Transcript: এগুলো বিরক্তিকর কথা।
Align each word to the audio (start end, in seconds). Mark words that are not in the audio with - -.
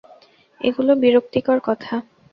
এগুলো 0.61 0.91
বিরক্তিকর 0.95 1.57
কথা। 1.67 1.95